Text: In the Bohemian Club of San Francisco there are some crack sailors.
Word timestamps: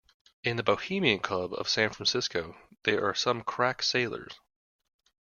In 0.43 0.57
the 0.57 0.63
Bohemian 0.63 1.19
Club 1.19 1.53
of 1.53 1.69
San 1.69 1.91
Francisco 1.91 2.57
there 2.85 3.05
are 3.05 3.13
some 3.13 3.43
crack 3.43 3.83
sailors. 3.83 4.33